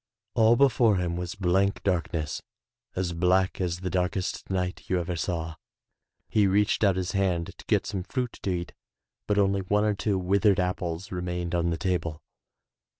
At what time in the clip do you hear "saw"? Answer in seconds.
5.15-5.57